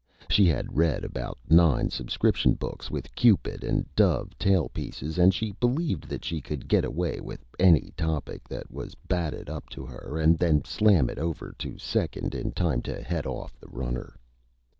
[0.31, 5.51] She had read about nine Subscription Books with Cupid and Dove Tail Pieces and she
[5.51, 10.17] believed that she could get away with any Topic that was batted up to her
[10.17, 14.15] and then slam it over to Second in time to head off the Runner.